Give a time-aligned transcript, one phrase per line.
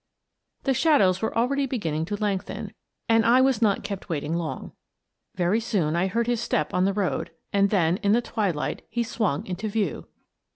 [0.63, 2.73] The shadows were already beginning to lengthen,
[3.07, 4.71] and I was not kept waiting long.
[5.35, 9.03] Very soon I heard his step on the road, and then, in the twilight, he
[9.03, 10.07] swung into view.